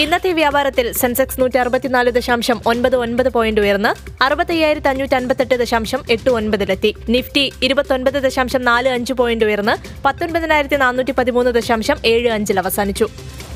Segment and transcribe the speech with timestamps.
[0.00, 6.30] ഇന്നത്തെ വ്യാപാരത്തിൽ സെൻസെക്സ് നൂറ്റി അറുപത്തിനാല് ദശാംശം ഒൻപത് ഒൻപത് പോയിന്റ് ഉയർന്ന് അറുപത്തയ്യായിരത്തി അഞ്ഞൂറ്റി അൻപത്തെട്ട് ദശാംശം എട്ട്
[6.30, 6.96] ഒൻപതിലെത്തി.
[7.08, 13.08] നിഫ്റ്റി ഇരുപത്തൊൻപത് ദശാംശം നാല് അഞ്ച് പോയിന്റ് ഉയർന്ന് പത്തൊൻപതിനായിരത്തി നാനൂറ്റി പതിമൂന്ന് ദശാംശം ഏഴ് അഞ്ചിൽ അവസാനിച്ചു.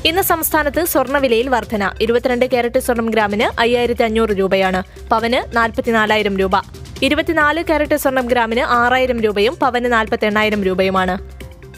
[0.05, 1.91] ഇന്ന് സംസ്ഥാനത്ത് സ്വർണവിലയിൽ വർധന.
[2.01, 4.83] ഇരുപത്തിരണ്ട് കാരറ്റ് സ്വർണം ഗ്രാമിന് അയ്യായിരത്തി അഞ്ഞൂറ് രൂപയാണ്.
[5.11, 6.51] പവന് നാൽപ്പത്തിനാലായിരം രൂപ.
[7.01, 11.34] ഇരുപത്തിനാല് കാരറ്റ് സ്വർണം ഗ്രാമിന് ആറായിരം രൂപയും പവന് നാൽപ്പത്തി എണ്ണായിരം രൂപയുമാണ്.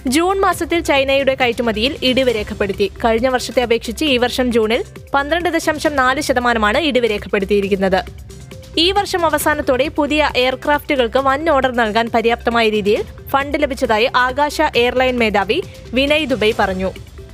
[0.07, 2.91] ജൂൺ മാസത്തിൽ ചൈനയുടെ കയറ്റുമതിയിൽ ഇടിവ് രേഖപ്പെടുത്തി.
[3.05, 4.83] കഴിഞ്ഞ വർഷത്തെ അപേക്ഷിച്ച് ഈ വർഷം ജൂണിൽ
[5.13, 8.03] പന്ത്രണ്ട് ദശാംശം നാല് ശതമാനമാണ് ഇടിവ് രേഖപ്പെടുത്തിയിരിക്കുന്നത്.
[8.77, 15.63] ഈ വർഷം അവസാനത്തോടെ പുതിയ എയർക്രാഫ്റ്റുകൾക്ക് വൻ ഓർഡർ നൽകാൻ പര്യാപ്തമായ രീതിയിൽ ഫണ്ട് ലഭിച്ചതായി ആകാശ എയർലൈൻ മേധാവി
[15.93, 16.91] വിനയ് ദുബൈ പറഞ്ഞു.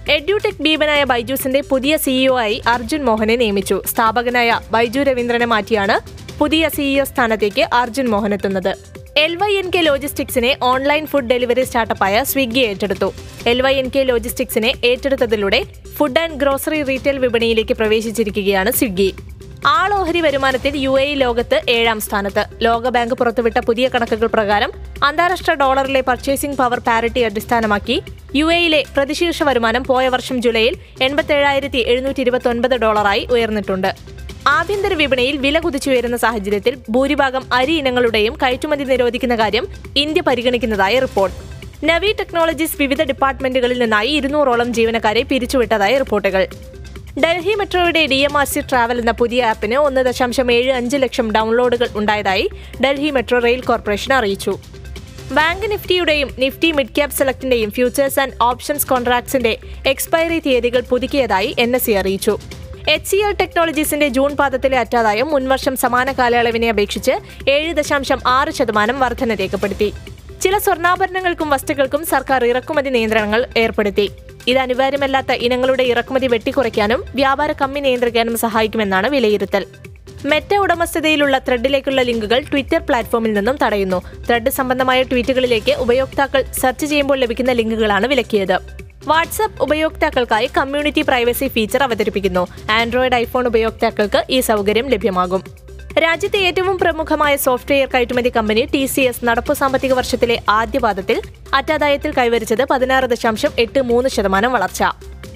[0.10, 3.82] എഡ്യൂടെക് ഭീമനായ ബൈജൂസിന്റെ പുതിയ സിഇഒ ആയി അർജുൻ മോഹനെ നിയമിച്ചു.
[3.88, 8.70] സ്ഥാപകനായ ബൈജു രവീന്ദ്രനെ മാറ്റിയാണ് പുതിയ സിഇഒ സ്ഥാനത്തേക്ക് അർജുൻ മോഹൻ എത്തുന്നത്
[9.18, 13.14] എൽ വൈ എൻ കെ ലോജിസ്റ്റിക്സിനെ ഓൺലൈൻ ഫുഡ് ഡെലിവറി സ്റ്റാർട്ടപ്പായ സ്വിഗ്ഗി ഏറ്റെടുത്തു.
[13.48, 15.60] എൽ വൈ എൻ കെ ലോജിസ്റ്റിക്സിനെ ഏറ്റെടുത്തതിലൂടെ
[15.98, 19.14] ഫുഡ് ആൻഡ് ഗ്രോസറി റീറ്റെയിൽ വിപണിയിലേക്ക് പ്രവേശിച്ചിരിക്കുകയാണ് സ്വിഗ്ഗി.
[19.66, 22.44] ആളോഹരി വരുമാനത്തിൽ യു എ ലോകത്ത് ഏഴാം സ്ഥാനത്ത്.
[22.62, 24.72] ലോകബാങ്ക് പുറത്തുവിട്ട പുതിയ കണക്കുകൾ പ്രകാരം
[25.04, 28.02] അന്താരാഷ്ട്ര ഡോളറിലെ പർച്ചേസിംഗ് പവർ പാരിറ്റി അടിസ്ഥാനമാക്കി
[28.36, 33.92] യു എയിലെ പ്രതിശീർഷ വരുമാനം പോയ വർഷം ജൂലൈയിൽ എൺപത്തേഴായിരത്തി എഴുന്നൂറ്റി ഇരുപത്തി ഒൻപത് ഡോളറായി ഉയർന്നിട്ടുണ്ട്.
[34.48, 41.36] ആഭ്യന്തര വിപണിയിൽ വില കുതിച്ചുയരുന്ന സാഹചര്യത്തിൽ ഭൂരിഭാഗം അരി ഇനങ്ങളുടെയും കയറ്റുമതി നിരോധിക്കുന്ന കാര്യം ഇന്ത്യ പരിഗണിക്കുന്നതായി റിപ്പോർട്ട്.
[41.86, 46.48] നവി ടെക്നോളജീസ് വിവിധ ഡിപ്പാർട്ട്മെന്റുകളിൽ നിന്നായി ഇരുന്നൂറോളം ജീവനക്കാരെ പിരിച്ചുവിട്ടതായി റിപ്പോർട്ടുകൾ.
[47.24, 51.32] ഡൽഹി മെട്രോയുടെ D M R C travel എന്ന പുതിയ ആപ്പിന് ഒന്ന് ദശാംശം ഏഴ് അഞ്ച് ലക്ഷം
[51.32, 52.50] ഡൗൺലോഡുകൾ ഉണ്ടായതായി
[52.84, 54.58] ഡൽഹി മെട്രോ റെയിൽ കോർപ്പറേഷൻ അറിയിച്ചു.
[55.32, 59.58] ബാങ്ക് നിഫ്റ്റിയുടെയും നിഫ്റ്റി മിഡ് ക്യാപ് സെലക്ടിന്റെയും ഫ്യൂച്ചേഴ്സ് ആൻഡ് ഓപ്ഷൻസ് കോൺട്രാക്ട്സിന്റെ
[59.88, 62.38] എക്സ്പയറി തീയതികൾ പുതുക്കിയതായി എൻ അറിയിച്ചു.
[62.92, 67.14] എച്ച് സി എൽ ടെക്നോളജീസിന്റെ ജൂൺ പാദത്തിലെ അറ്റാദായം മുൻവർഷം സമാന കാലയളവിനെ അപേക്ഷിച്ച്
[67.54, 69.88] ഏഴ് ദശാംശം ആറ് ശതമാനം വർധന രേഖപ്പെടുത്തി.
[70.42, 74.08] ചില സ്വർണാഭരണങ്ങൾക്കും വസ്തുക്കൾക്കും സർക്കാർ ഇറക്കുമതി നിയന്ത്രണങ്ങൾ ഏർപ്പെടുത്തി.
[74.48, 79.66] ഇത് അനിവാര്യമല്ലാത്ത ഇനങ്ങളുടെ ഇറക്കുമതി വെട്ടിക്കുറയ്ക്കാനും വ്യാപാര കമ്മി നിയന്ത്രിക്കാനും സഹായിക്കുമെന്നാണ് വിലയിരുത്തൽ.
[80.32, 84.02] മെറ്റ ഉടമസ്ഥതയിലുള്ള ത്രെഡിലേക്കുള്ള ലിങ്കുകൾ ട്വിറ്റർ പ്ലാറ്റ്ഫോമിൽ നിന്നും തടയുന്നു.
[84.28, 88.58] ത്രെഡ് സംബന്ധമായ ട്വീറ്റുകളിലേക്ക് ഉപയോക്താക്കൾ സെർച്ച് ചെയ്യുമ്പോൾ ലഭിക്കുന്ന ലിങ്കുകളാണ് വിലക്കിയത്.
[89.08, 92.48] വാട്സ്ആപ്പ് ഉപയോക്താക്കൾക്കായി കമ്മ്യൂണിറ്റി പ്രൈവസി ഫീച്ചർ അവതരിപ്പിക്കുന്നു.
[92.72, 95.44] ആൻഡ്രോയിഡ് ഐഫോൺ ഉപയോക്താക്കൾക്ക് ഈ സൗകര്യം ലഭ്യമാകും.
[96.04, 101.22] രാജ്യത്തെ ഏറ്റവും പ്രമുഖമായ സോഫ്റ്റ്വെയർ കയറ്റുമതി കമ്പനി ടി സി എസ് നടപ്പു സാമ്പത്തിക വർഷത്തിലെ ആദ്യപാദത്തിൽ
[101.54, 104.84] അറ്റാദായത്തിൽ കൈവരിച്ചത് പതിനാറ് ദശാംശം എട്ട് മൂന്ന് ശതമാനം വളർച്ച.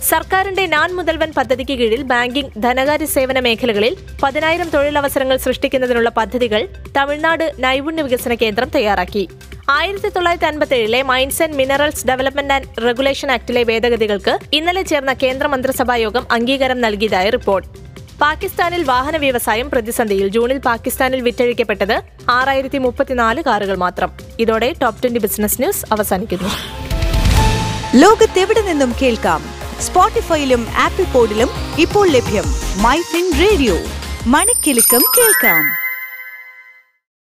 [0.01, 6.67] സർക്കാരിന്റെ നാൻ മുതൽവൻ പദ്ധതിക്ക് കീഴിൽ ബാങ്കിംഗ് ധനകാര്യ സേവന മേഖലകളിൽ പതിനായിരം തൊഴിലവസരങ്ങൾ സൃഷ്ടിക്കുന്നതിനുള്ള പദ്ധതികൾ
[6.97, 9.29] തമിഴ്നാട് നൈപുണ്യ വികസന കേന്ദ്രം തയ്യാറാക്കി.
[9.69, 15.47] ആയിരത്തി തൊള്ളായിരത്തി അൻപത്തി ഏഴിലെ mines and minerals development and regulation ആക്ടിലെ ഭേദഗതികൾക്ക് ഇന്നലെ ചേർന്ന കേന്ദ്ര
[15.47, 17.67] മന്ത്രിസഭാ യോഗം അംഗീകാരം നൽകിയതായി റിപ്പോർട്ട്.
[18.21, 24.11] പാകിസ്ഥാനിൽ വാഹന വ്യവസായം പ്രതിസന്ധിയിൽ ജൂണിൽ പാകിസ്ഥാനിൽ വിറ്റഴിക്കപ്പെട്ടത് ആറായിരത്തി മുപ്പത്തിനാല് കാറുകൾ മാത്രം.
[24.39, 26.51] ഇതോടെ ടോപ് ട്വന്റി ബിസിനസ് ന്യൂസ് അവസാനിക്കുന്നു.
[27.95, 29.43] ലോകത്തെവിടെ നിന്നും കേൾക്കാം?
[29.81, 31.49] സ്പോട്ടിഫൈയിലും ആപ്പിൾ പോഡിലും
[31.79, 32.47] ഇപ്പോൾ ലഭ്യം
[32.81, 33.77] മൈ ഫിൻ റേഡിയോ.
[34.27, 35.86] മണിക്കെലക്കം കേൾക്കാം.